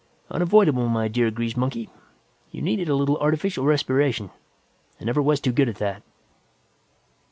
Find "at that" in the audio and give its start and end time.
5.69-6.01